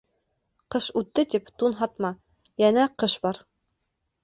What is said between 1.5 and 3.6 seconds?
тун һатма, йәнә ҡыш бар.